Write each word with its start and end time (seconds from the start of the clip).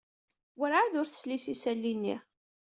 Werɛad 0.59 0.93
ur 1.01 1.07
tesli 1.07 1.37
s 1.43 1.45
yisali-nni. 1.49 2.15